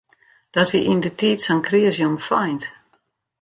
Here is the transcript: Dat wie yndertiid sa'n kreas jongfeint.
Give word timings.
Dat 0.55 0.69
wie 0.71 0.87
yndertiid 0.91 1.39
sa'n 1.45 1.65
kreas 1.67 1.97
jongfeint. 2.01 2.63